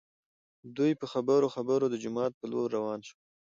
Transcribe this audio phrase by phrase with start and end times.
[0.77, 3.21] دوي په خبرو خبرو د جومات په لور راوان شول.